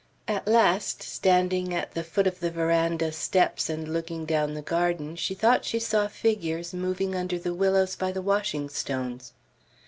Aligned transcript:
At 0.27 0.47
last, 0.47 1.03
standing 1.03 1.75
at 1.75 1.91
the 1.91 2.03
foot 2.03 2.25
of 2.25 2.39
the 2.39 2.49
veranda 2.49 3.11
steps, 3.11 3.69
and 3.69 3.87
looking 3.87 4.25
down 4.25 4.55
the 4.55 4.63
garden, 4.63 5.15
she 5.15 5.35
thought 5.35 5.63
she 5.63 5.77
saw 5.77 6.07
figures 6.07 6.73
moving 6.73 7.13
under 7.13 7.37
the 7.37 7.53
willows 7.53 7.95
by 7.95 8.11
the 8.11 8.19
washing 8.23 8.67
stones. 8.67 9.33